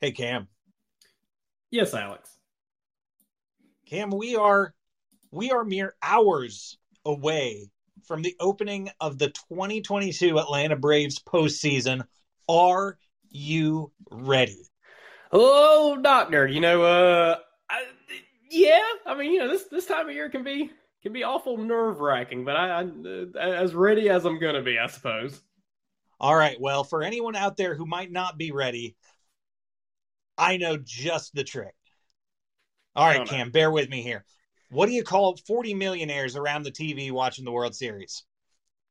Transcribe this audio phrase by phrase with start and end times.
[0.00, 0.46] Hey, Cam.
[1.72, 2.38] Yes, Alex.
[3.86, 4.72] Cam, we are
[5.32, 7.70] we are mere hours away
[8.06, 12.04] from the opening of the 2022 Atlanta Braves postseason.
[12.48, 12.96] Are
[13.28, 14.68] you ready?
[15.32, 17.38] Oh, doctor, you know, uh,
[17.68, 17.82] I,
[18.50, 18.80] yeah.
[19.04, 20.70] I mean, you know, this this time of year can be
[21.02, 24.78] can be awful nerve wracking, but I, I uh, as ready as I'm gonna be,
[24.78, 25.42] I suppose.
[26.20, 26.60] All right.
[26.60, 28.96] Well, for anyone out there who might not be ready,
[30.38, 31.74] I know just the trick.
[32.94, 34.24] All right, Cam, bear with me here.
[34.70, 38.24] What do you call 40 millionaires around the TV watching the World Series?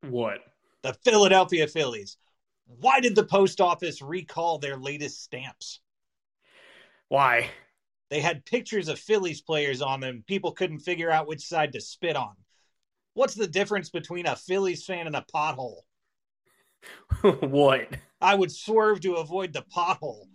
[0.01, 0.39] What?
[0.81, 2.17] The Philadelphia Phillies.
[2.65, 5.79] Why did the post office recall their latest stamps?
[7.07, 7.49] Why?
[8.09, 10.23] They had pictures of Phillies players on them.
[10.27, 12.35] People couldn't figure out which side to spit on.
[13.13, 15.81] What's the difference between a Phillies fan and a pothole?
[17.41, 17.89] what?
[18.21, 20.27] I would swerve to avoid the pothole.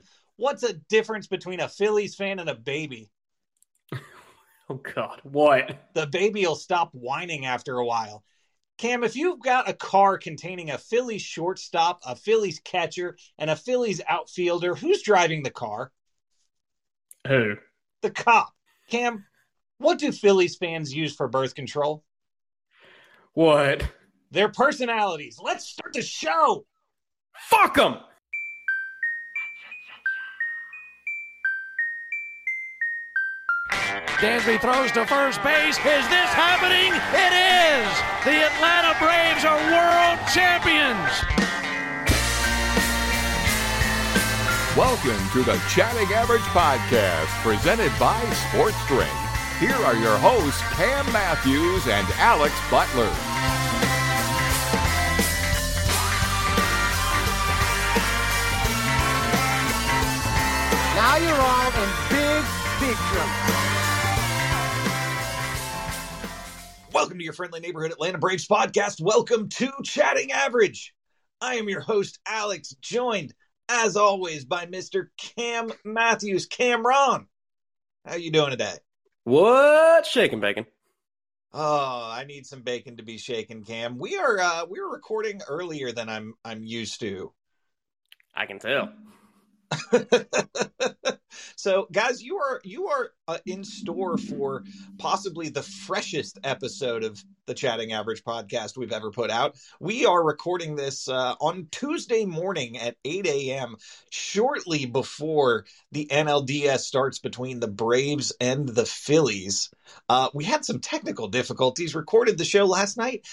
[0.43, 3.11] What's the difference between a Phillies fan and a baby?
[4.71, 5.91] Oh God, what?
[5.93, 8.25] The baby will stop whining after a while.
[8.79, 13.57] Cam, if you've got a car containing a Phillies shortstop, a Phillies catcher, and a
[13.57, 15.93] Phillies outfielder, who's driving the car?
[17.27, 17.57] Who?
[18.01, 18.55] The cop.
[18.89, 19.27] Cam,
[19.79, 22.05] what do Phillies fans use for birth control?
[23.35, 23.87] What?
[24.31, 25.39] Their personalities.
[25.43, 26.67] Let's start the show.
[27.51, 27.99] Fuck them.
[34.23, 35.77] Dansby throws to first base.
[35.79, 36.95] Is this happening?
[36.95, 37.91] It is!
[38.23, 41.11] The Atlanta Braves are world champions!
[44.79, 49.11] Welcome to the Chatting Average Podcast, presented by Sports Drink.
[49.59, 53.11] Here are your hosts, Cam Matthews and Alex Butler.
[60.95, 62.45] Now you're all in big,
[62.79, 63.92] big trouble.
[66.93, 69.01] Welcome to your friendly neighborhood Atlanta Braves podcast.
[69.01, 70.93] Welcome to Chatting Average.
[71.41, 73.33] I am your host, Alex, joined
[73.67, 75.07] as always by Mr.
[75.17, 76.45] Cam Matthews.
[76.45, 77.29] Cameron,
[78.05, 78.75] how you doing today?
[79.25, 80.05] What?
[80.05, 80.67] Shaking bacon.
[81.55, 83.97] Oh, I need some bacon to be shaken, Cam.
[83.97, 87.33] We are uh we are recording earlier than I'm I'm used to.
[88.35, 88.91] I can tell.
[91.57, 94.65] so guys you are you are uh, in store for
[94.99, 99.57] possibly the freshest episode of the chatting average podcast we've ever put out.
[99.81, 103.77] We are recording this uh, on tuesday morning at 8 a.m
[104.11, 109.71] shortly before the nlds starts between the braves and the phillies.
[110.09, 113.27] Uh, we had some technical difficulties recorded the show last night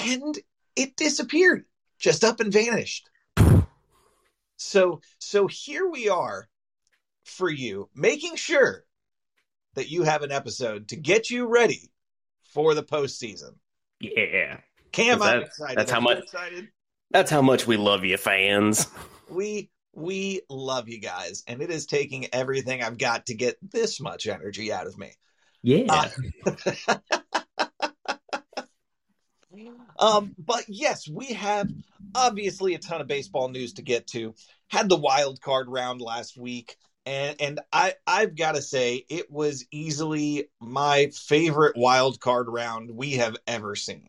[0.00, 0.38] and
[0.76, 1.64] it disappeared
[1.98, 3.10] just up and vanished
[4.60, 6.48] so so here we are
[7.24, 8.84] for you, making sure
[9.74, 11.90] that you have an episode to get you ready
[12.42, 13.54] for the postseason.
[14.00, 14.58] Yeah.
[14.92, 15.78] Cam, that, I'm excited.
[15.78, 16.68] That's how much excited.
[17.10, 18.86] That's how much we love you fans.
[19.30, 24.00] We we love you guys, and it is taking everything I've got to get this
[24.00, 25.12] much energy out of me.
[25.62, 26.10] Yeah.
[26.48, 26.98] Uh,
[29.98, 31.70] um, but yes, we have
[32.14, 34.34] obviously a ton of baseball news to get to.
[34.68, 39.30] Had the wild card round last week, and and I I've got to say it
[39.30, 44.08] was easily my favorite wild card round we have ever seen.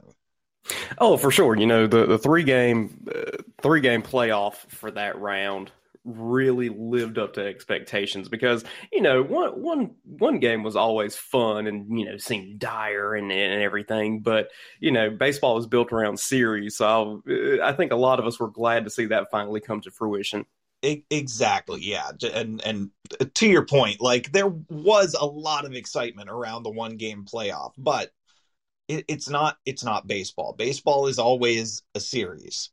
[1.00, 1.56] Oh, for sure.
[1.56, 5.72] You know the the three game uh, three game playoff for that round
[6.04, 11.68] really lived up to expectations because you know one one one game was always fun
[11.68, 16.20] and you know seemed dire and, and everything but you know baseball was built around
[16.20, 19.30] series so I, uh, I think a lot of us were glad to see that
[19.30, 20.46] finally come to fruition.
[20.82, 26.30] Exactly yeah and and uh, to your point like there was a lot of excitement
[26.30, 28.12] around the one game playoff but
[28.88, 30.54] it, it's not it's not baseball.
[30.58, 32.72] Baseball is always a series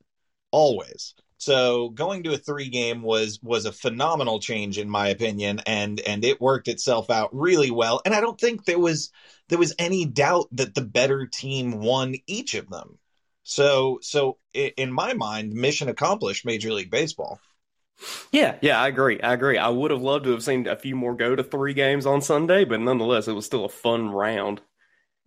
[0.51, 5.61] always so going to a three game was was a phenomenal change in my opinion,
[5.67, 8.03] and and it worked itself out really well.
[8.05, 9.11] And I don't think there was
[9.49, 12.99] there was any doubt that the better team won each of them.
[13.45, 16.45] So so in my mind, mission accomplished.
[16.45, 17.41] Major League Baseball.
[18.33, 19.21] Yeah, yeah, I agree.
[19.21, 19.59] I agree.
[19.59, 22.21] I would have loved to have seen a few more go to three games on
[22.21, 24.61] Sunday, but nonetheless, it was still a fun round.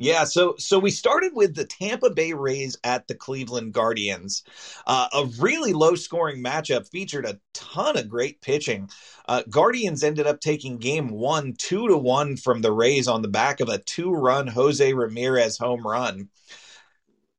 [0.01, 4.43] Yeah, so so we started with the Tampa Bay Rays at the Cleveland Guardians.
[4.87, 8.89] Uh, a really low scoring matchup featured a ton of great pitching.
[9.27, 13.27] Uh, Guardians ended up taking game one, two to one from the Rays on the
[13.27, 16.29] back of a two run Jose Ramirez home run.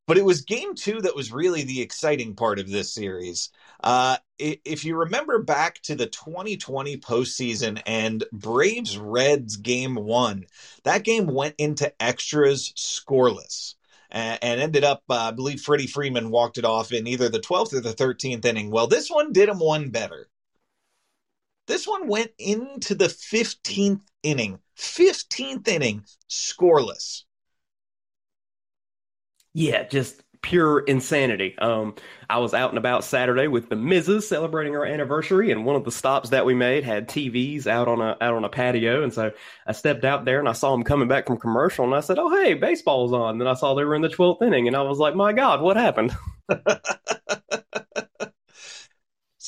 [0.07, 3.51] But it was game two that was really the exciting part of this series.
[3.83, 10.47] Uh, if you remember back to the 2020 postseason and Braves Reds game one,
[10.85, 13.75] that game went into extras scoreless
[14.11, 17.73] and, ended up, uh, I believe Freddie Freeman walked it off in either the 12th
[17.73, 18.71] or the 13th inning.
[18.71, 20.29] Well, this one did him one better.
[21.67, 27.23] This one went into the 15th inning, 15th inning, scoreless.
[29.55, 31.57] Yeah, just pure insanity.
[31.59, 31.95] Um,
[32.29, 34.25] I was out and about Saturday with the Mrs.
[34.25, 38.01] celebrating our anniversary, and one of the stops that we made had TVs out on
[38.01, 39.33] a out on a patio, and so
[39.67, 42.19] I stepped out there and I saw them coming back from commercial, and I said,
[42.19, 44.83] "Oh, hey, baseball's on." Then I saw they were in the twelfth inning, and I
[44.83, 46.15] was like, "My God, what happened?"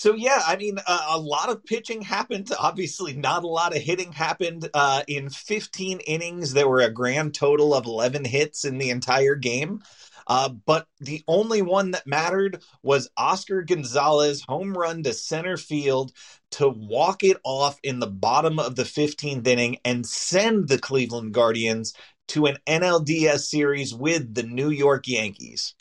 [0.04, 2.50] So yeah, I mean, uh, a lot of pitching happened.
[2.58, 4.68] Obviously, not a lot of hitting happened.
[4.74, 9.34] Uh, in 15 innings, there were a grand total of 11 hits in the entire
[9.34, 9.82] game.
[10.26, 16.12] Uh, but the only one that mattered was Oscar Gonzalez home run to center field
[16.52, 21.34] to walk it off in the bottom of the 15th inning and send the Cleveland
[21.34, 21.94] Guardians
[22.28, 25.74] to an NLDS series with the New York Yankees.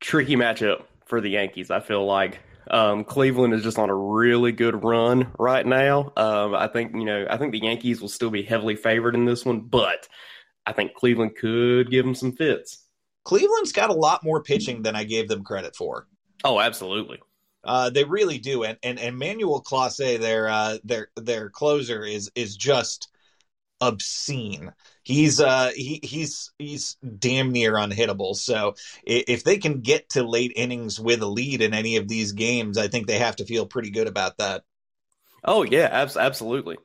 [0.00, 2.40] Tricky matchup for the Yankees, I feel like.
[2.70, 6.12] Um, Cleveland is just on a really good run right now.
[6.16, 9.24] Um, I think you know, I think the Yankees will still be heavily favored in
[9.24, 10.08] this one, but
[10.66, 12.84] I think Cleveland could give them some fits.
[13.24, 16.06] Cleveland's got a lot more pitching than I gave them credit for.
[16.44, 17.18] Oh, absolutely.
[17.62, 22.56] Uh, they really do, and and Emmanuel Clase, their uh, their their closer, is is
[22.56, 23.08] just
[23.80, 24.72] obscene.
[25.02, 28.36] He's uh he he's he's damn near unhittable.
[28.36, 28.74] So
[29.04, 32.78] if they can get to late innings with a lead in any of these games,
[32.78, 34.64] I think they have to feel pretty good about that.
[35.44, 36.76] Oh yeah, absolutely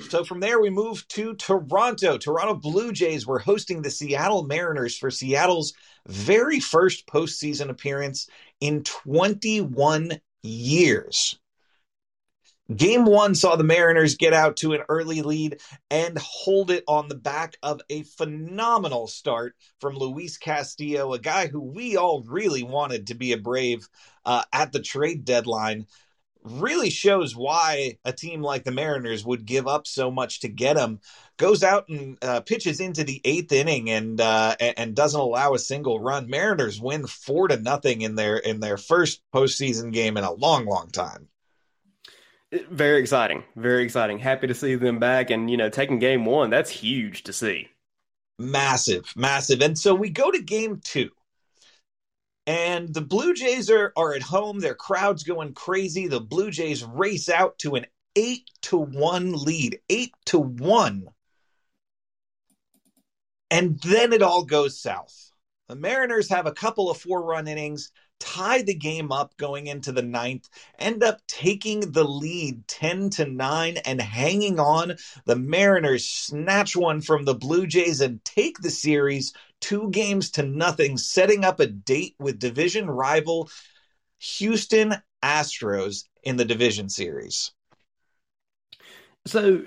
[0.00, 2.18] so from there we move to Toronto.
[2.18, 5.74] Toronto Blue Jays were hosting the Seattle Mariners for Seattle's
[6.08, 8.28] very first postseason appearance
[8.60, 10.12] in 21
[10.42, 11.38] years.
[12.74, 15.60] Game one saw the Mariners get out to an early lead
[15.90, 21.48] and hold it on the back of a phenomenal start from Luis Castillo, a guy
[21.48, 23.88] who we all really wanted to be a Brave
[24.24, 25.86] uh, at the trade deadline
[26.44, 30.76] really shows why a team like the Mariners would give up so much to get
[30.76, 31.00] him.
[31.36, 35.58] Goes out and uh, pitches into the eighth inning and uh, and doesn't allow a
[35.58, 36.28] single run.
[36.28, 40.66] Mariners win four to nothing in their in their first postseason game in a long,
[40.66, 41.28] long time.
[42.70, 44.18] Very exciting, very exciting.
[44.18, 47.68] Happy to see them back, and you know, taking game one that's huge to see.
[48.38, 51.10] Massive, massive, and so we go to game two.
[52.46, 54.58] And the Blue Jays are, are at home.
[54.58, 56.08] Their crowd's going crazy.
[56.08, 57.86] The Blue Jays race out to an
[58.16, 59.80] eight to one lead.
[59.88, 61.06] Eight to one.
[63.50, 65.30] And then it all goes south.
[65.68, 67.92] The Mariners have a couple of four run innings,
[68.22, 70.48] tie the game up going into the ninth,
[70.78, 74.94] end up taking the lead 10 to 9 and hanging on.
[75.26, 80.44] The Mariners snatch one from the Blue Jays and take the series two games to
[80.44, 83.50] nothing, setting up a date with division rival
[84.18, 87.50] Houston Astros in the division series.
[89.26, 89.62] So,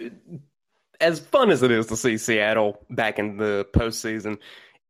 [1.02, 4.38] as fun as it is to see Seattle back in the postseason,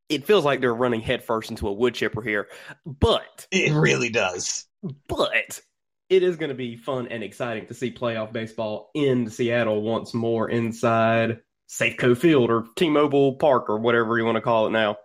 [0.10, 2.48] it feels like they're running headfirst into a wood chipper here.
[2.86, 4.66] But it really does.
[5.08, 5.62] But
[6.10, 10.14] it is going to be fun and exciting to see playoff baseball in Seattle once
[10.14, 11.40] more inside
[11.70, 14.98] Safeco Field or T-Mobile Park or whatever you want to call it now.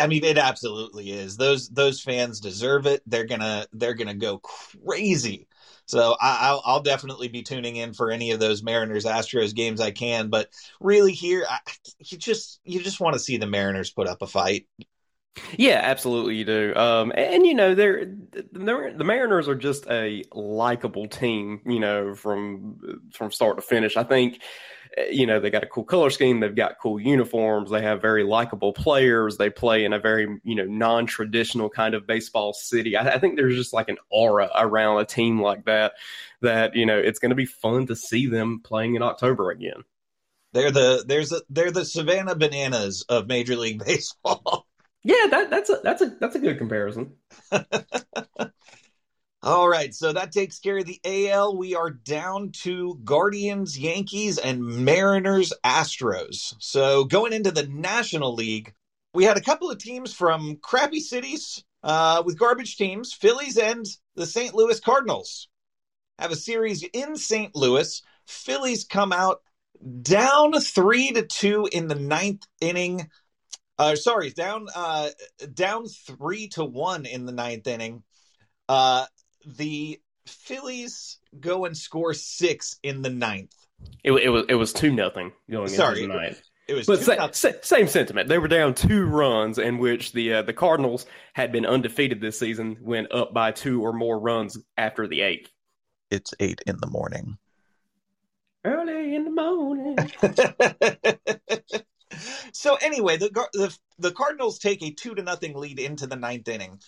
[0.00, 1.36] I mean, it absolutely is.
[1.36, 3.02] Those those fans deserve it.
[3.06, 5.46] They're gonna they're gonna go crazy.
[5.88, 9.80] So I, will I'll definitely be tuning in for any of those Mariners Astros games
[9.80, 10.28] I can.
[10.28, 11.58] But really, here I,
[11.98, 14.66] you just you just want to see the Mariners put up a fight.
[15.56, 16.72] Yeah, absolutely, you do.
[16.74, 18.06] Um, and, and, you know, they're,
[18.52, 21.60] they're the Mariners are just a likable team.
[21.64, 23.96] You know, from from start to finish.
[23.96, 24.40] I think
[25.10, 28.24] you know they got a cool color scheme they've got cool uniforms they have very
[28.24, 33.08] likable players they play in a very you know non-traditional kind of baseball city I,
[33.14, 35.92] I think there's just like an aura around a team like that
[36.42, 39.84] that you know it's going to be fun to see them playing in october again
[40.52, 44.67] they're the there's a, they're the savannah bananas of major league baseball
[45.02, 47.12] yeah that, that's a that's a that's a good comparison
[49.40, 51.56] All right, so that takes care of the AL.
[51.56, 56.56] We are down to Guardians, Yankees, and Mariners, Astros.
[56.58, 58.74] So going into the National League,
[59.14, 63.12] we had a couple of teams from crappy cities uh, with garbage teams.
[63.12, 63.86] Phillies and
[64.16, 64.54] the St.
[64.54, 65.48] Louis Cardinals
[66.18, 67.54] have a series in St.
[67.54, 68.02] Louis.
[68.26, 69.40] Phillies come out
[70.02, 73.08] down three to two in the ninth inning.
[73.78, 75.08] Uh, sorry, down uh,
[75.54, 78.02] down three to one in the ninth inning
[78.68, 79.06] Uh,
[79.46, 83.54] the Phillies go and score six in the ninth.
[84.04, 86.02] It, it was it was two nothing going Sorry.
[86.02, 86.42] into the ninth.
[86.66, 87.32] It was But two sa- nothing.
[87.34, 88.28] sa- same sentiment.
[88.28, 92.38] They were down two runs, in which the uh, the Cardinals had been undefeated this
[92.38, 95.50] season, went up by two or more runs after the eighth.
[96.10, 97.38] It's eight in the morning.
[98.64, 99.96] Early in the morning.
[102.52, 106.48] so anyway, the, the the Cardinals take a two to nothing lead into the ninth
[106.48, 106.80] inning,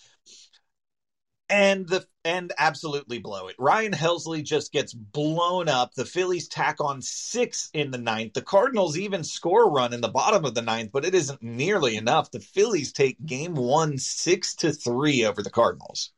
[1.49, 3.55] and the and absolutely blow it.
[3.59, 5.93] Ryan Helsley just gets blown up.
[5.93, 8.33] The Phillies tack on six in the ninth.
[8.33, 11.43] The Cardinals even score a run in the bottom of the ninth, but it isn't
[11.43, 12.31] nearly enough.
[12.31, 16.11] The Phillies take game one six to three over the Cardinals.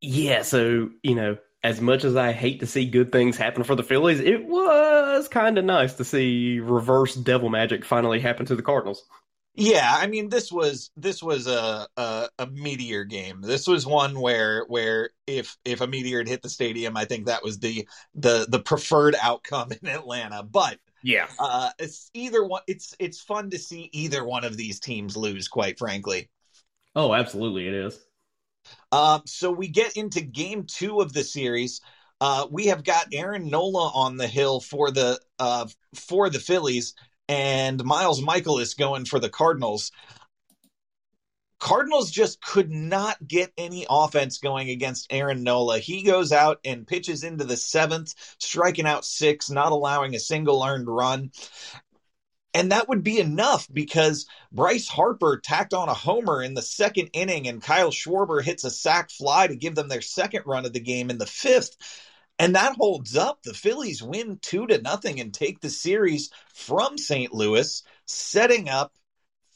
[0.00, 1.36] Yeah, so you know,
[1.66, 5.26] as much as I hate to see good things happen for the Phillies, it was
[5.26, 9.02] kind of nice to see reverse devil magic finally happen to the Cardinals.
[9.54, 13.40] Yeah, I mean this was this was a, a a meteor game.
[13.40, 17.26] This was one where where if if a meteor had hit the stadium, I think
[17.26, 20.42] that was the the the preferred outcome in Atlanta.
[20.44, 22.62] But Yeah, uh, it's either one.
[22.68, 25.48] It's it's fun to see either one of these teams lose.
[25.48, 26.30] Quite frankly.
[26.96, 27.98] oh, absolutely, it is.
[28.92, 31.80] Um, so we get into game two of the series.
[32.20, 36.94] Uh, we have got Aaron Nola on the hill for the uh, for the Phillies,
[37.28, 39.92] and Miles Mikolas is going for the Cardinals.
[41.58, 45.78] Cardinals just could not get any offense going against Aaron Nola.
[45.78, 50.62] He goes out and pitches into the seventh, striking out six, not allowing a single
[50.62, 51.30] earned run.
[52.56, 57.10] And that would be enough because Bryce Harper tacked on a homer in the second
[57.12, 60.72] inning, and Kyle Schwarber hits a sac fly to give them their second run of
[60.72, 61.76] the game in the fifth.
[62.38, 63.42] And that holds up.
[63.42, 67.30] The Phillies win two to nothing and take the series from St.
[67.30, 68.94] Louis, setting up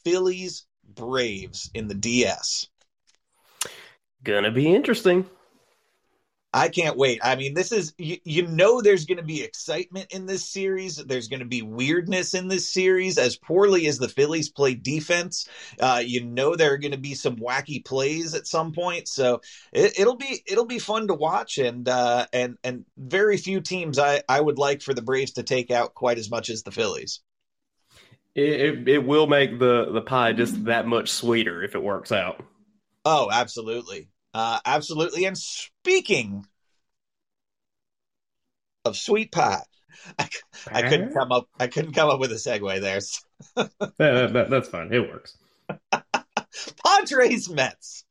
[0.04, 2.68] Phillies Braves in the DS.
[4.22, 5.24] Gonna be interesting.
[6.52, 7.20] I can't wait.
[7.22, 10.96] I mean, this is you, you know there's going to be excitement in this series.
[10.96, 13.18] There's going to be weirdness in this series.
[13.18, 17.14] As poorly as the Phillies play defense, uh, you know there are going to be
[17.14, 19.06] some wacky plays at some point.
[19.06, 19.42] So
[19.72, 23.98] it, it'll be it'll be fun to watch, and uh, and and very few teams
[23.98, 26.72] I I would like for the Braves to take out quite as much as the
[26.72, 27.20] Phillies.
[28.34, 32.10] It, it it will make the the pie just that much sweeter if it works
[32.10, 32.42] out.
[33.04, 34.08] Oh, absolutely.
[34.32, 35.24] Uh, absolutely.
[35.24, 36.46] And speaking
[38.84, 39.62] of sweet pie,
[40.18, 40.28] I,
[40.70, 41.48] I couldn't come up.
[41.58, 43.00] I couldn't come up with a segue there.
[43.98, 44.92] That- that- that's fine.
[44.92, 45.36] It works.
[46.84, 48.04] Padres Mets,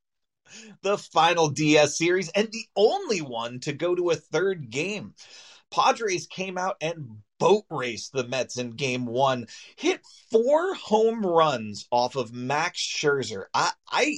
[0.82, 5.14] the final DS series, and the only one to go to a third game.
[5.72, 11.88] Padres came out and boat raced the Mets in game one, hit four home runs
[11.92, 13.46] off of Max Scherzer.
[13.54, 14.18] I, I,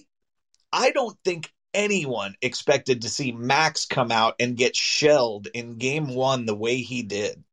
[0.71, 6.13] I don't think anyone expected to see Max come out and get shelled in game
[6.13, 7.43] one the way he did.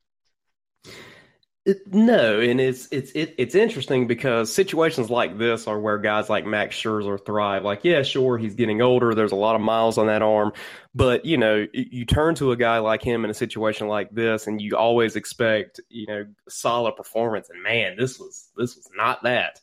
[1.87, 6.47] No, and it's it's it, it's interesting because situations like this are where guys like
[6.47, 7.63] Max Scherzer thrive.
[7.63, 9.15] Like, yeah, sure, he's getting older.
[9.15, 10.53] There's a lot of miles on that arm,
[10.95, 14.47] but you know, you, turn to a guy like him in a situation like this,
[14.47, 17.51] and you always expect you know solid performance.
[17.51, 19.61] And man, this was this was not that.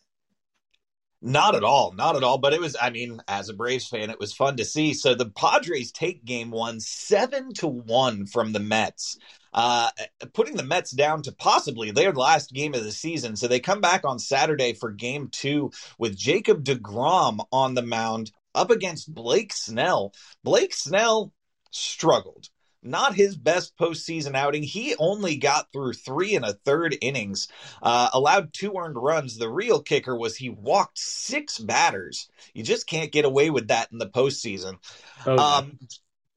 [1.28, 2.38] Not at all, not at all.
[2.38, 4.94] But it was, I mean, as a Braves fan, it was fun to see.
[4.94, 9.18] So the Padres take game one, seven to one from the Mets,
[9.52, 9.90] uh,
[10.34, 13.36] putting the Mets down to possibly their last game of the season.
[13.36, 18.32] So they come back on Saturday for game two with Jacob DeGrom on the mound
[18.54, 20.14] up against Blake Snell.
[20.44, 21.34] Blake Snell
[21.72, 22.50] struggled.
[22.86, 24.64] Not his best postseason outing.
[24.64, 27.48] He only got through three and a third innings,
[27.82, 29.38] uh, allowed two earned runs.
[29.38, 32.30] The real kicker was he walked six batters.
[32.54, 34.78] You just can't get away with that in the postseason.
[35.26, 35.80] Oh, Um,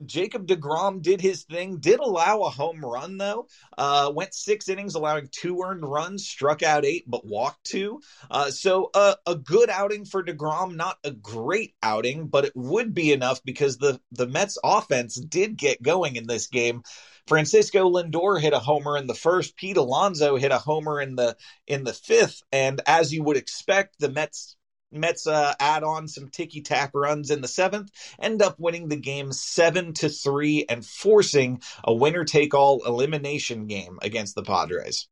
[0.04, 3.48] Jacob DeGrom did his thing, did allow a home run, though.
[3.76, 8.00] Uh, went six innings, allowing two earned runs, struck out eight, but walked two.
[8.30, 12.94] Uh, so uh, a good outing for DeGrom, not a great outing, but it would
[12.94, 16.82] be enough because the, the Mets offense did get going in this game.
[17.26, 19.54] Francisco Lindor hit a homer in the first.
[19.54, 21.36] Pete Alonso hit a homer in the
[21.66, 24.56] in the fifth, and as you would expect, the Mets
[24.90, 27.90] Mets uh, add on some ticky tack runs in the seventh,
[28.20, 33.66] end up winning the game seven to three and forcing a winner take all elimination
[33.66, 35.08] game against the Padres.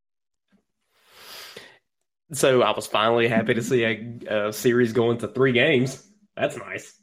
[2.32, 6.04] so I was finally happy to see a, a series going to three games.
[6.36, 7.00] That's nice.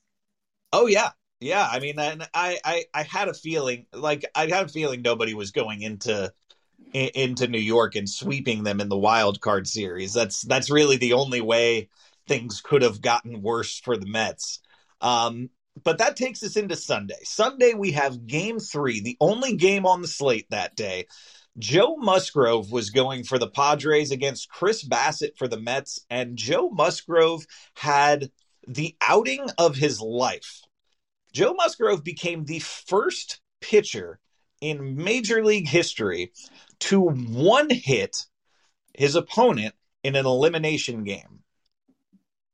[0.72, 1.68] Oh yeah, yeah.
[1.70, 5.34] I mean, and I, I, I had a feeling, like I had a feeling nobody
[5.34, 6.34] was going into
[6.94, 10.14] into New York and sweeping them in the wild card series.
[10.14, 11.90] That's that's really the only way
[12.28, 14.60] things could have gotten worse for the Mets.
[15.02, 15.50] Um,
[15.84, 17.20] but that takes us into Sunday.
[17.24, 21.08] Sunday, we have game three, the only game on the slate that day.
[21.58, 26.70] Joe Musgrove was going for the Padres against Chris Bassitt for the Mets, and Joe
[26.70, 28.32] Musgrove had
[28.68, 30.62] the outing of his life.
[31.32, 34.20] Joe Musgrove became the first pitcher
[34.62, 36.32] in Major League history
[36.80, 38.26] to one hit
[38.94, 41.43] his opponent in an elimination game.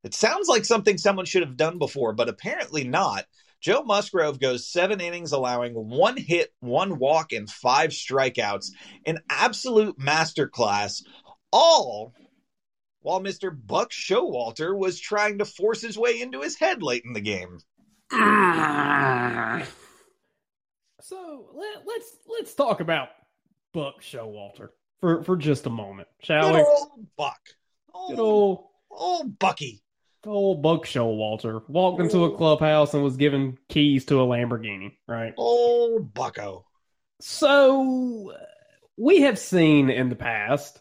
[0.03, 3.25] It sounds like something someone should have done before, but apparently not.
[3.62, 8.72] Joe Musgrove goes seven innings, allowing one hit, one walk, and five strikeouts.
[9.06, 11.03] An absolute masterclass,
[11.51, 12.13] all
[13.01, 13.51] while Mr.
[13.51, 17.60] Buck Showalter was trying to force his way into his head late in the game.
[18.12, 19.65] Ah.
[21.01, 23.10] So let, let's let's talk about
[23.74, 26.62] Buck Showalter for for just a moment, shall Good we?
[26.62, 27.39] old Buck.
[28.08, 29.82] Good Old, old old Bucky.
[30.26, 35.34] Old Buck Showalter walked into a clubhouse and was given keys to a Lamborghini, right?
[35.38, 36.66] Old Bucko.
[37.22, 38.34] So
[38.98, 40.80] we have seen in the past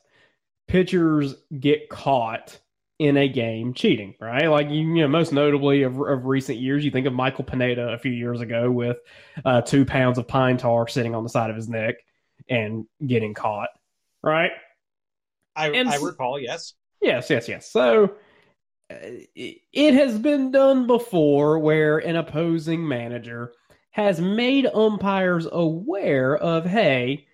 [0.66, 2.58] pitchers get caught
[2.98, 4.48] in a game cheating, right?
[4.48, 7.92] Like you, you know, most notably of, of recent years, you think of Michael Pineda
[7.92, 8.98] a few years ago with
[9.44, 11.94] uh, two pounds of pine tar sitting on the side of his neck
[12.48, 13.68] and getting caught,
[14.22, 14.50] right?
[15.54, 16.74] I, And I recall, yes.
[17.00, 17.70] Yes, yes, yes.
[17.70, 18.14] So
[18.90, 23.52] it it has been done before where an opposing manager
[23.90, 27.26] has made umpires aware of, hey,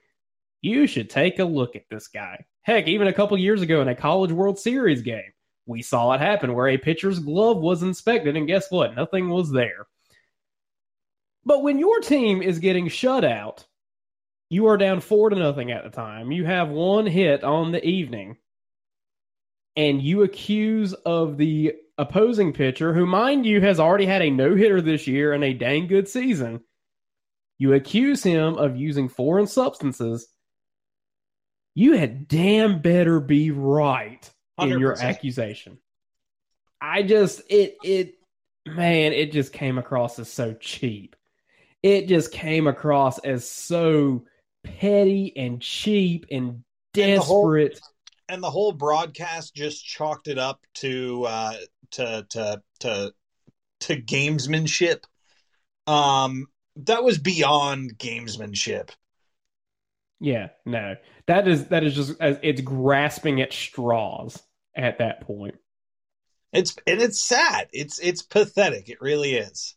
[0.63, 2.43] you should take a look at this guy.
[2.63, 5.33] Heck, even a couple years ago in a College World Series game,
[5.67, 8.97] we saw it happen where a pitcher's glove was inspected, and guess what?
[8.97, 9.87] Nothing was there.
[11.45, 13.67] But when your team is getting shut out,
[14.49, 16.33] you are down four to nothing at the time.
[16.33, 18.37] You have one hit on the evening
[19.77, 24.55] and you accuse of the opposing pitcher, who, mind you, has already had a no
[24.55, 26.61] hitter this year and a dang good season,
[27.59, 30.29] you accuse him of using foreign substances,
[31.75, 35.03] you had damn better be right in your 100%.
[35.03, 35.79] accusation.
[36.81, 38.15] I just, it, it,
[38.67, 41.17] man, it just came across as so cheap.
[41.83, 44.25] It just came across as so
[44.63, 47.73] petty and cheap and And the whole- desperate.
[47.73, 47.81] and
[48.43, 51.55] the whole broadcast just chalked it up to uh
[51.93, 53.13] to to to
[53.81, 55.05] to gamesmanship
[55.87, 58.91] um that was beyond gamesmanship
[60.21, 64.43] Yeah, no, that is that is just it's grasping at straws
[64.75, 65.57] at that point.
[66.53, 69.75] it's and it's sad it's it's pathetic it really is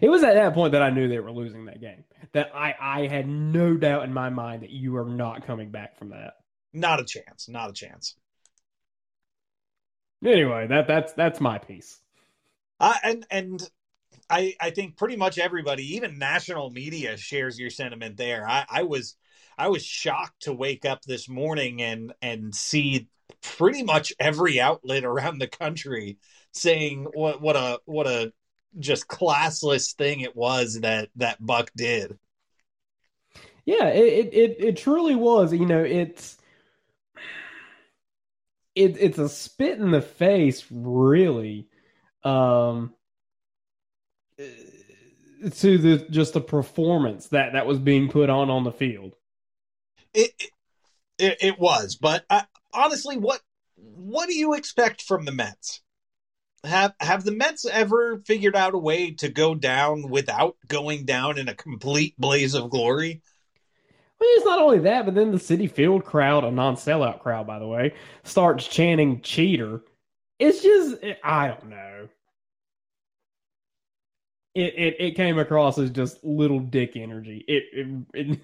[0.00, 2.04] It was at that point that I knew they were losing that game.
[2.32, 5.98] That I I had no doubt in my mind that you are not coming back
[5.98, 6.34] from that.
[6.76, 8.16] Not a chance not a chance
[10.24, 12.00] Anyway, that that's that's my piece.
[12.80, 13.70] uh, and and
[14.30, 18.48] I I think pretty much everybody, even national media, shares your sentiment there.
[18.48, 19.16] I, I was
[19.58, 23.08] I was shocked to wake up this morning and and see
[23.42, 26.18] pretty much every outlet around the country
[26.52, 28.32] saying what what a what a
[28.78, 32.18] just classless thing it was that that Buck did.
[33.64, 35.52] Yeah, it, it it it truly was.
[35.52, 36.38] You know, it's
[38.76, 41.66] it it's a spit in the face, really,
[42.22, 42.94] um,
[44.38, 49.14] to the just the performance that that was being put on on the field.
[50.12, 50.30] It
[51.18, 53.40] it, it was, but uh, honestly, what
[53.76, 55.80] what do you expect from the Mets?
[56.62, 61.38] Have have the Mets ever figured out a way to go down without going down
[61.38, 63.22] in a complete blaze of glory?
[64.18, 67.58] Well, it's not only that, but then the Citi Field crowd, a non-sellout crowd, by
[67.58, 69.82] the way, starts chanting "cheater."
[70.38, 72.08] It's just, I don't know.
[74.54, 77.44] It it, it came across as just little dick energy.
[77.46, 77.64] It,
[78.14, 78.38] it,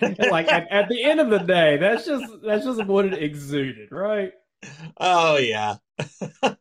[0.00, 3.22] it like at, at the end of the day, that's just that's just what it
[3.22, 4.32] exuded, right?
[4.96, 5.76] Oh yeah.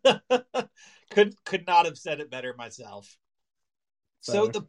[1.10, 3.18] could could not have said it better myself.
[4.22, 4.62] So, So, the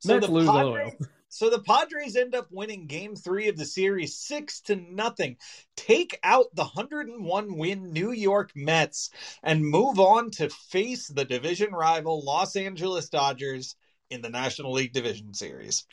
[0.00, 0.94] so the Padres.
[1.34, 5.36] So the Padres end up winning game 3 of the series 6 to nothing.
[5.74, 9.10] Take out the 101 win New York Mets
[9.42, 13.74] and move on to face the division rival Los Angeles Dodgers
[14.10, 15.84] in the National League Division Series.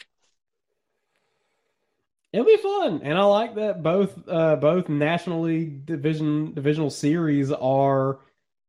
[2.32, 7.52] It'll be fun, and I like that both uh, both National League division divisional series
[7.52, 8.20] are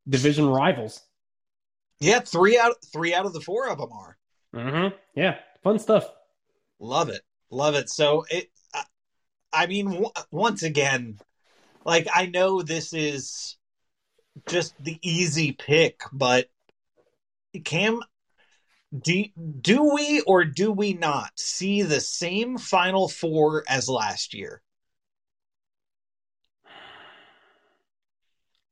[0.08, 1.02] division rivals.
[2.00, 4.16] Yeah, 3 out 3 out of the 4 of them are.
[4.54, 4.96] Mm-hmm.
[5.14, 6.10] Yeah, fun stuff.
[6.82, 7.22] Love it.
[7.50, 7.88] Love it.
[7.88, 8.84] So it I,
[9.52, 11.18] I mean w- once again
[11.84, 13.56] like I know this is
[14.48, 16.48] just the easy pick but
[17.64, 18.00] Cam
[18.98, 19.24] Do,
[19.60, 24.62] do we or do we not see the same Final Four as last year?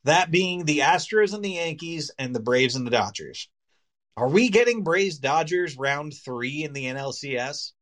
[0.05, 3.49] That being the Astros and the Yankees and the Braves and the Dodgers.
[4.17, 7.73] Are we getting Braves Dodgers round three in the NLCS?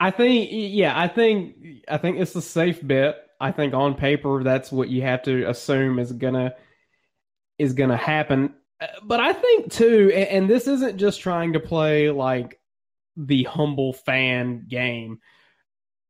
[0.00, 1.56] I think, yeah, I think,
[1.88, 3.16] I think it's a safe bet.
[3.40, 6.54] I think on paper that's what you have to assume is gonna
[7.58, 8.54] is gonna happen.
[8.80, 12.60] Uh, but I think too, and, and this isn't just trying to play like
[13.16, 15.18] the humble fan game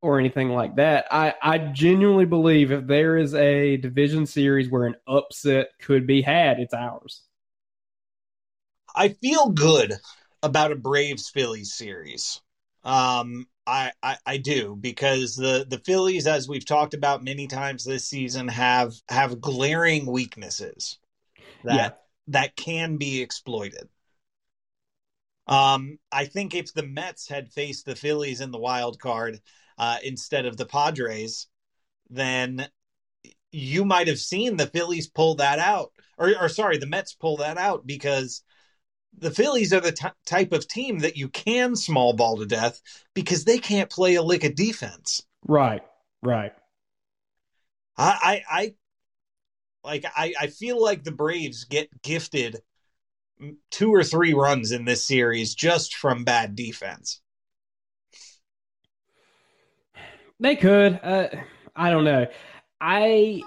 [0.03, 1.07] or anything like that.
[1.11, 6.23] I, I genuinely believe if there is a division series where an upset could be
[6.23, 7.23] had, it's ours.
[8.95, 9.95] I feel good
[10.42, 12.40] about a Braves Phillies series.
[12.85, 17.85] Um, I, I, I do because the the Phillies, as we've talked about many times
[17.85, 20.98] this season, have have glaring weaknesses
[21.64, 21.90] that yeah.
[22.29, 23.88] that can be exploited.
[25.46, 29.40] Um, I think if the Mets had faced the Phillies in the wild card,
[29.79, 31.46] uh, instead of the Padres,
[32.11, 32.68] then
[33.51, 37.38] you might have seen the Phillies pull that out, or, or sorry, the Mets pull
[37.38, 38.42] that out because
[39.16, 42.81] the Phillies are the t- type of team that you can small ball to death
[43.14, 45.23] because they can't play a lick of defense.
[45.47, 45.83] Right,
[46.23, 46.53] right.
[47.97, 48.75] I, I, I
[49.85, 52.62] like, I, I feel like the Braves get gifted
[53.71, 57.21] two or three runs in this series just from bad defense.
[60.40, 61.01] They could.
[61.03, 61.29] Uh,
[61.75, 62.27] I don't know.
[62.81, 63.42] I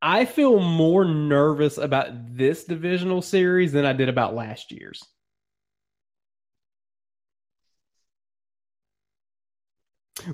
[0.00, 5.02] I feel more nervous about this divisional series than I did about last year's.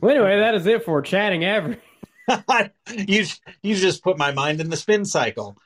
[0.01, 1.79] Well, anyway, that is it for chatting average.
[2.97, 3.25] you
[3.63, 5.57] you just put my mind in the spin cycle.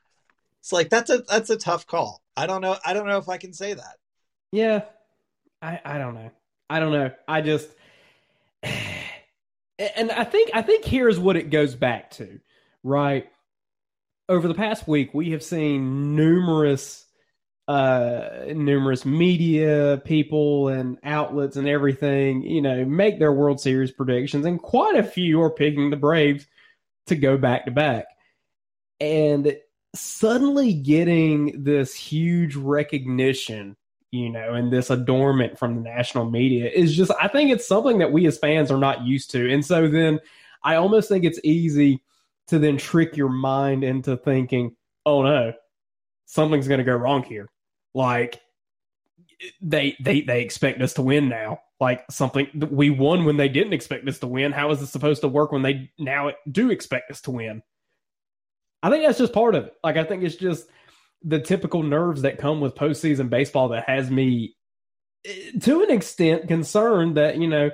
[0.61, 2.20] It's like that's a that's a tough call.
[2.37, 2.76] I don't know.
[2.84, 3.96] I don't know if I can say that.
[4.50, 4.82] Yeah,
[5.62, 6.30] I I don't know.
[6.68, 7.12] I don't know.
[7.26, 7.68] I just
[8.62, 12.40] and I think I think here's what it goes back to,
[12.82, 13.30] right?
[14.29, 17.05] Over the past week, we have seen numerous
[17.67, 24.47] uh numerous media people and outlets and everything, you know, make their World Series predictions
[24.47, 26.47] and quite a few are picking the Braves
[27.07, 28.07] to go back to back.
[29.01, 29.57] And
[29.95, 33.77] suddenly getting this huge recognition
[34.11, 37.99] you know, and this adornment from the national media is just, I think it's something
[37.99, 39.53] that we as fans are not used to.
[39.53, 40.19] And so then
[40.62, 42.03] I almost think it's easy
[42.48, 44.74] to then trick your mind into thinking,
[45.06, 45.52] oh no,
[46.26, 47.48] something's going to go wrong here.
[47.94, 48.40] Like
[49.61, 51.61] they, they, they expect us to win now.
[51.80, 54.50] Like something we won when they didn't expect us to win.
[54.50, 57.62] How is this supposed to work when they now do expect us to win?
[58.82, 59.74] I think that's just part of it.
[59.84, 60.68] Like I think it's just
[61.22, 64.54] the typical nerves that come with postseason baseball that has me
[65.24, 67.70] eh, to an extent concerned that you know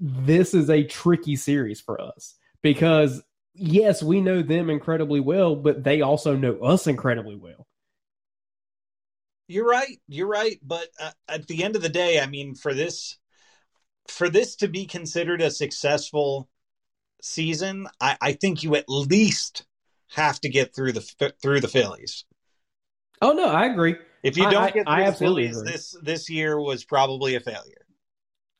[0.00, 3.22] this is a tricky series for us because
[3.54, 7.66] yes we know them incredibly well but they also know us incredibly well
[9.48, 12.72] you're right you're right but uh, at the end of the day i mean for
[12.72, 13.18] this
[14.08, 16.48] for this to be considered a successful
[17.20, 19.66] season i, I think you at least
[20.14, 22.24] have to get through the through the phillies
[23.22, 23.94] Oh no, I agree.
[24.24, 27.40] If you don't I, get I, I absolutely Phillies, this this year was probably a
[27.40, 27.86] failure.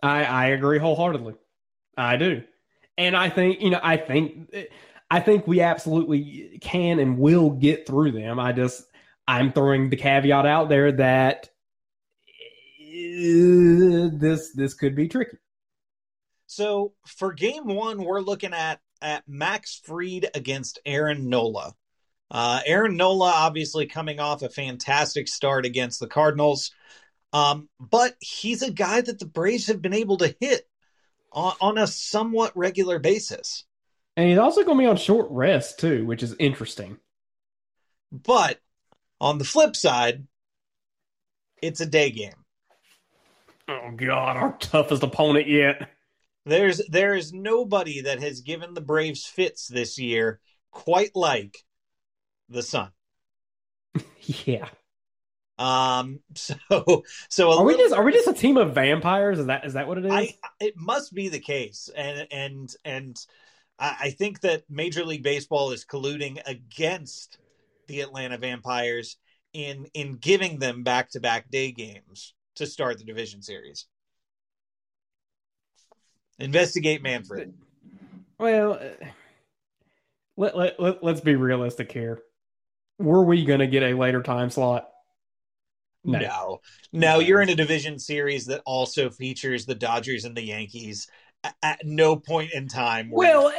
[0.03, 1.35] I I agree wholeheartedly.
[1.97, 2.43] I do,
[2.99, 4.55] and I think you know I think
[5.11, 8.39] I think we absolutely can and will get through them.
[8.39, 8.85] I just
[9.27, 11.51] I'm throwing the caveat out there that
[12.93, 15.39] uh, this this could be tricky.
[16.47, 21.75] So for game one, we're looking at at Max Fried against Aaron Nola.
[22.31, 26.73] Uh, Aaron Nola, obviously coming off a fantastic start against the Cardinals,
[27.33, 30.67] um, but he's a guy that the Braves have been able to hit
[31.33, 33.65] on, on a somewhat regular basis.
[34.17, 36.99] And he's also going to be on short rest too, which is interesting.
[38.11, 38.59] But
[39.21, 40.27] on the flip side,
[41.63, 42.33] it's a day game.
[43.69, 45.89] Oh God, our toughest opponent yet.
[46.45, 50.41] There's there is nobody that has given the Braves fits this year
[50.73, 51.57] quite like
[52.49, 52.91] the sun.
[54.45, 54.69] yeah.
[55.59, 56.21] Um.
[56.35, 59.39] So so are we just are we just a team of vampires?
[59.39, 60.13] Is that is that what it is?
[60.13, 63.17] I, it must be the case, and and and
[63.79, 67.39] I, I think that Major League Baseball is colluding against
[67.87, 69.17] the Atlanta Vampires
[69.53, 73.87] in in giving them back to back day games to start the division series.
[76.39, 77.55] Investigate Manfred.
[78.39, 79.07] Well, uh,
[80.37, 82.23] let, let, let, let's be realistic here
[83.03, 84.89] were we going to get a later time slot?
[86.05, 86.19] No.
[86.19, 86.61] no.
[86.93, 91.09] no, you're in a division series that also features the Dodgers and the Yankees
[91.63, 93.11] at no point in time.
[93.11, 93.53] Well,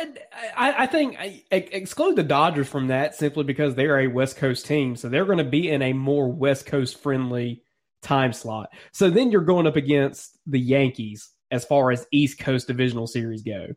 [0.56, 4.66] I, I, think I exclude the Dodgers from that simply because they're a West Coast
[4.66, 7.64] team, so they're going to be in a more West Coast friendly
[8.02, 8.70] time slot.
[8.92, 13.44] So then you're going up against the Yankees as far as East Coast divisional series
[13.44, 13.68] go.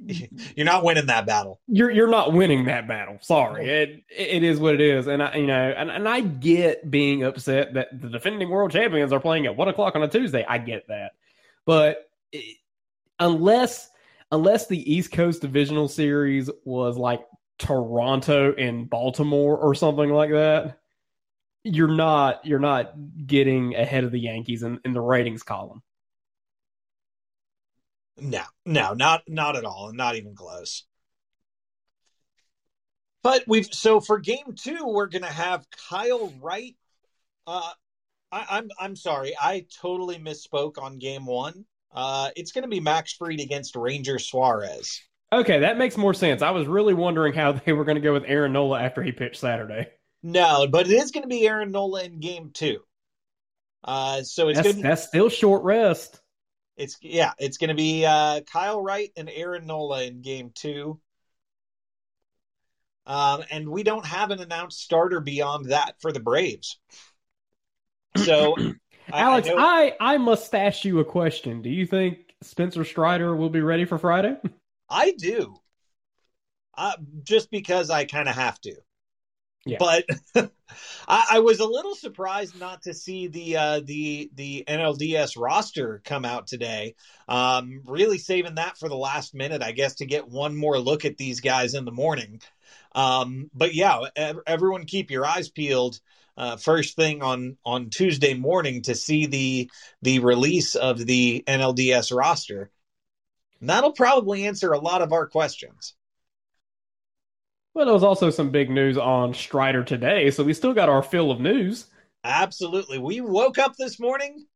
[0.56, 1.60] You're not winning that battle.
[1.66, 3.18] You're you're not winning that battle.
[3.20, 6.88] Sorry, it it is what it is, and I you know, and, and I get
[6.90, 10.44] being upset that the defending world champions are playing at one o'clock on a Tuesday.
[10.48, 11.12] I get that,
[11.66, 12.58] but it,
[13.18, 13.90] unless
[14.30, 17.20] unless the East Coast divisional series was like
[17.58, 20.78] Toronto and Baltimore or something like that,
[21.64, 22.94] you're not you're not
[23.26, 25.82] getting ahead of the Yankees in, in the ratings column.
[28.20, 30.84] No, no, not not at all, not even close.
[33.22, 36.76] But we've so for game two, we're gonna have Kyle Wright.
[37.46, 37.70] Uh,
[38.30, 41.64] I, I'm I'm sorry, I totally misspoke on game one.
[41.92, 45.00] Uh, it's gonna be Max Fried against Ranger Suarez.
[45.30, 46.40] Okay, that makes more sense.
[46.40, 49.12] I was really wondering how they were going to go with Aaron Nola after he
[49.12, 49.88] pitched Saturday.
[50.22, 52.80] No, but it is going to be Aaron Nola in game two.
[53.84, 56.20] Uh, so it's that's, be, that's still short rest.
[56.78, 61.00] It's yeah, it's going to be uh, Kyle Wright and Aaron Nola in game two.
[63.04, 66.78] Um, and we don't have an announced starter beyond that for the Braves.
[68.16, 68.54] So,
[69.12, 71.62] Alex, I, I, I must ask you a question.
[71.62, 74.36] Do you think Spencer Strider will be ready for Friday?
[74.90, 75.56] I do.
[76.76, 76.92] Uh,
[77.24, 78.76] just because I kind of have to.
[79.64, 79.78] Yeah.
[79.78, 80.04] But
[81.08, 86.00] I, I, was a little surprised not to see the uh, the the NLDS roster
[86.04, 86.94] come out today.
[87.28, 91.04] Um, really saving that for the last minute, I guess, to get one more look
[91.04, 92.40] at these guys in the morning.
[92.94, 94.00] Um, but yeah,
[94.46, 96.00] everyone keep your eyes peeled.
[96.36, 99.70] Uh, first thing on on Tuesday morning to see the
[100.02, 102.70] the release of the NLDS roster.
[103.60, 105.94] And that'll probably answer a lot of our questions.
[107.78, 111.00] Well, there was also some big news on Strider today, so we still got our
[111.00, 111.86] fill of news.
[112.24, 112.98] Absolutely.
[112.98, 114.48] We woke up this morning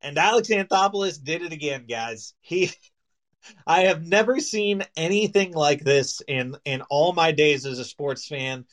[0.00, 2.32] and Alex Anthopoulos did it again, guys.
[2.40, 2.70] He
[3.66, 8.26] I have never seen anything like this in in all my days as a sports
[8.26, 8.64] fan.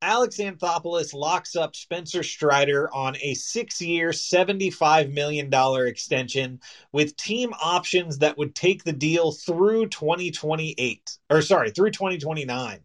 [0.00, 5.52] Alex Anthopoulos locks up Spencer Strider on a six year, $75 million
[5.86, 6.60] extension
[6.92, 11.18] with team options that would take the deal through 2028.
[11.30, 12.80] Or, sorry, through 2029.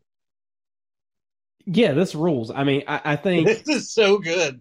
[1.66, 2.52] Yeah, this rules.
[2.52, 3.48] I mean, I, I think.
[3.64, 4.60] this is so good.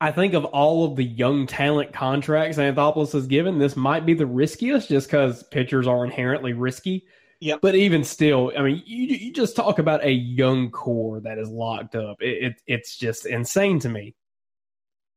[0.00, 4.14] I think of all of the young talent contracts Anthopoulos has given, this might be
[4.14, 7.06] the riskiest just because pitchers are inherently risky.
[7.44, 7.60] Yep.
[7.60, 11.50] But even still, I mean, you you just talk about a young core that is
[11.50, 12.16] locked up.
[12.22, 14.14] It, it it's just insane to me.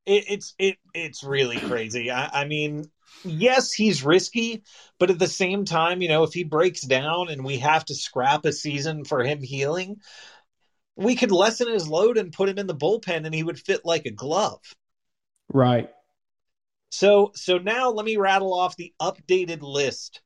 [0.06, 2.12] It, it's it it's really crazy.
[2.12, 2.92] I, I mean,
[3.24, 4.64] yes, he's risky,
[5.00, 7.96] but at the same time, you know, if he breaks down and we have to
[7.96, 10.02] scrap a season for him healing,
[10.98, 13.86] we could lessen his load and put him in the bullpen, and he would fit
[13.86, 14.60] like a glove.
[15.48, 15.90] Right.
[16.92, 20.20] So so now let me rattle off the updated list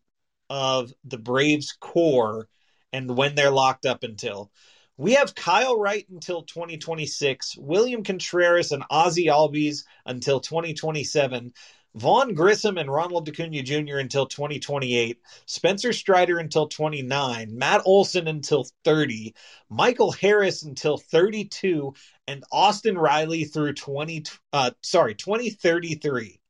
[0.51, 2.49] of the Braves core
[2.91, 4.51] and when they're locked up until.
[4.97, 11.53] We have Kyle Wright until 2026, William Contreras and Ozzy Albies until 2027,
[11.95, 13.99] Vaughn Grissom and Ronald Acuna Jr.
[13.99, 19.33] until 2028, Spencer Strider until 29, Matt Olson until 30,
[19.69, 21.93] Michael Harris until 32,
[22.27, 26.40] and Austin Riley through 20 uh sorry, 2033.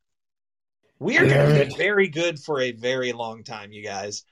[1.02, 4.24] We are going to be very good for a very long time, you guys.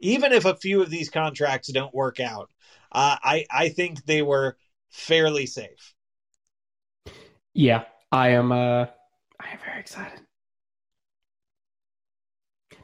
[0.00, 2.50] Even if a few of these contracts don't work out,
[2.90, 4.56] uh, I I think they were
[4.90, 5.94] fairly safe.
[7.54, 8.50] Yeah, I am.
[8.50, 8.86] Uh,
[9.38, 10.20] I am very excited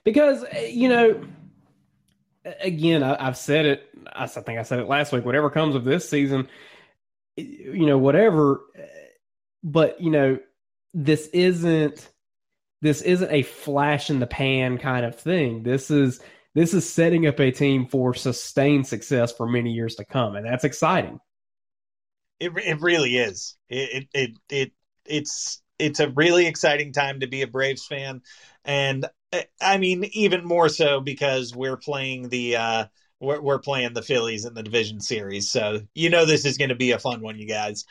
[0.04, 1.24] because uh, you know,
[2.60, 3.88] again, I, have said it.
[4.12, 5.24] I think I said it last week.
[5.24, 6.48] Whatever comes of this season,
[7.36, 8.60] you know, whatever.
[8.78, 8.82] Uh,
[9.64, 10.38] but you know,
[10.94, 12.08] this isn't
[12.82, 15.62] this isn't a flash in the pan kind of thing.
[15.62, 16.20] This is
[16.54, 20.44] this is setting up a team for sustained success for many years to come, and
[20.44, 21.18] that's exciting.
[22.38, 23.56] It it really is.
[23.70, 24.72] It it it, it
[25.06, 28.20] it's it's a really exciting time to be a Braves fan,
[28.64, 29.06] and
[29.60, 32.84] I mean even more so because we're playing the uh,
[33.20, 36.70] we're, we're playing the Phillies in the division series, so you know this is going
[36.70, 37.84] to be a fun one, you guys.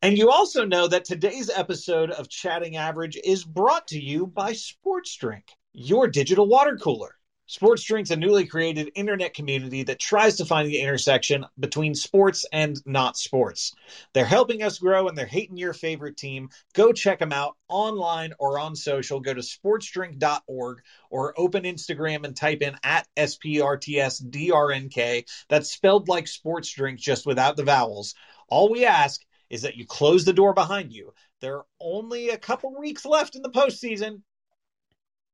[0.00, 4.52] And you also know that today's episode of Chatting Average is brought to you by
[4.52, 7.16] Sports Drink, your digital water cooler.
[7.46, 12.46] Sports Drink's a newly created internet community that tries to find the intersection between sports
[12.52, 13.74] and not sports.
[14.12, 16.50] They're helping us grow and they're hating your favorite team.
[16.74, 19.18] Go check them out online or on social.
[19.18, 20.78] Go to sportsdrink.org
[21.10, 25.24] or open Instagram and type in at SPRTSDRNK.
[25.48, 28.14] That's spelled like sports drink, just without the vowels.
[28.48, 31.12] All we ask is that you close the door behind you.
[31.40, 34.22] There are only a couple weeks left in the postseason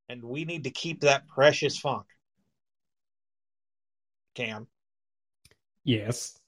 [0.09, 2.07] and we need to keep that precious funk.
[4.35, 4.68] Cam,
[5.85, 6.38] Yes.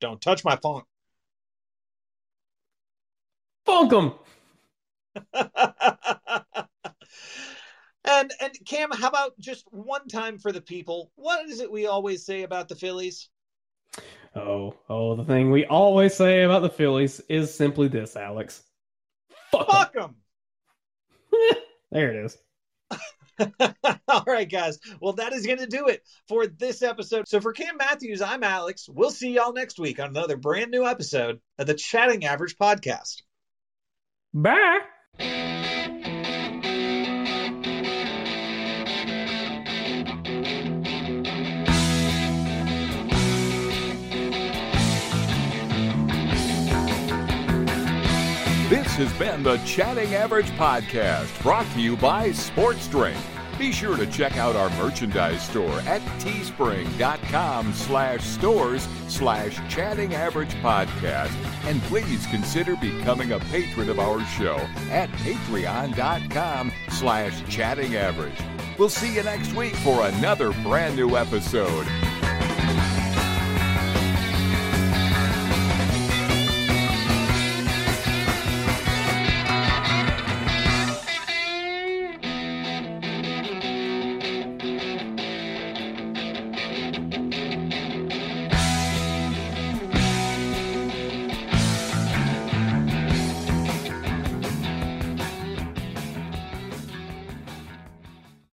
[0.00, 0.84] don't touch my funk.
[3.64, 4.12] Funk Funk 'em.
[8.04, 11.12] and and Cam, how about just one time for the people?
[11.14, 13.28] What is it we always say about the Phillies?
[14.34, 18.62] Oh, oh, the thing we always say about the Phillies is simply this, Alex.
[19.50, 20.16] Fuck them.
[21.90, 22.38] there it is.
[24.08, 24.78] All right, guys.
[25.00, 27.28] Well, that is going to do it for this episode.
[27.28, 28.88] So, for Cam Matthews, I'm Alex.
[28.88, 33.22] We'll see y'all next week on another brand new episode of the Chatting Average podcast.
[34.32, 35.51] Bye.
[48.92, 53.16] This has been the Chatting Average Podcast, brought to you by Sports Drink.
[53.58, 60.52] Be sure to check out our merchandise store at teespring.com slash stores slash chatting average
[60.56, 61.32] podcast.
[61.64, 64.56] And please consider becoming a patron of our show
[64.90, 68.38] at patreon.com slash chatting average.
[68.78, 71.86] We'll see you next week for another brand new episode